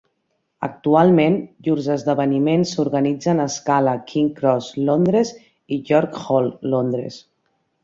Actualment, 0.67 1.35
llurs 1.67 1.89
esdeveniments 1.95 2.71
s'organitzen 2.77 3.45
a 3.45 3.47
Scala, 3.57 3.95
King's 4.13 4.35
Cross, 4.41 4.73
Londres 4.89 5.35
i 5.77 5.81
York 5.93 6.21
Hall, 6.25 6.53
Londres. 6.77 7.23